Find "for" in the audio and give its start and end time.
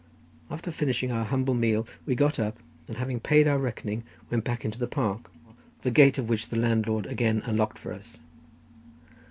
7.77-7.93